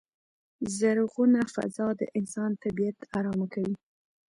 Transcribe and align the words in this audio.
زرغونه 0.77 1.41
فضا 1.53 1.87
د 1.99 2.01
انسان 2.19 2.51
طبیعت 2.63 2.97
ارامه 3.17 3.47
کوی. 3.53 3.73